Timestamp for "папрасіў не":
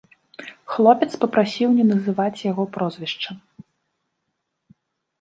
1.25-1.85